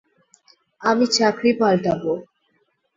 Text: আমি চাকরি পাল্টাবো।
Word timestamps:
আমি 0.81 1.05
চাকরি 1.07 1.51
পাল্টাবো। 1.59 2.13